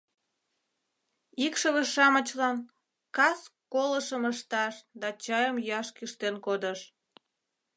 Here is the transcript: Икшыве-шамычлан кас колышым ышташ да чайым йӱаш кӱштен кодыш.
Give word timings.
Икшыве-шамычлан 1.45 2.57
кас 3.15 3.39
колышым 3.73 4.23
ышташ 4.31 4.75
да 5.01 5.07
чайым 5.23 5.57
йӱаш 5.67 5.87
кӱштен 5.97 6.35
кодыш. 6.45 6.79